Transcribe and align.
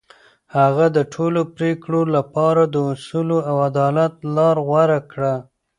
هغه 0.57 0.85
د 0.95 0.97
ټولو 1.13 1.41
پرېکړو 1.55 2.01
لپاره 2.15 2.61
د 2.67 2.75
اصولو 2.91 3.37
او 3.49 3.55
عدالت 3.69 4.13
لار 4.35 4.57
غوره 4.67 4.99
کړه. 5.11 5.33